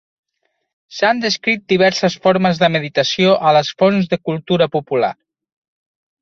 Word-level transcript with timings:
S"han 0.93 1.19
descrit 1.25 1.61
diverses 1.73 2.15
formes 2.23 2.61
de 2.63 2.69
meditació 2.77 3.35
a 3.51 3.53
les 3.59 3.71
fons 3.83 4.11
de 4.15 4.21
cultura 4.31 4.69
popular. 4.79 5.13